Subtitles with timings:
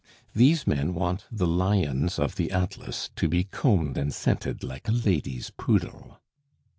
[0.33, 4.91] These men want the lions of the Atlas to be combed and scented like a
[4.91, 6.19] lady's poodle.